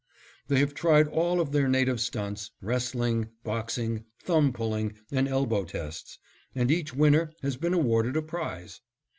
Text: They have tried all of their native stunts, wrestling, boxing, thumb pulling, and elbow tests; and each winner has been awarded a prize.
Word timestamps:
They 0.47 0.57
have 0.61 0.73
tried 0.73 1.07
all 1.09 1.39
of 1.39 1.51
their 1.51 1.67
native 1.67 2.01
stunts, 2.01 2.49
wrestling, 2.59 3.29
boxing, 3.43 4.05
thumb 4.23 4.51
pulling, 4.51 4.95
and 5.11 5.27
elbow 5.27 5.63
tests; 5.63 6.17
and 6.55 6.71
each 6.71 6.91
winner 6.91 7.31
has 7.43 7.55
been 7.55 7.75
awarded 7.75 8.17
a 8.17 8.23
prize. 8.23 8.81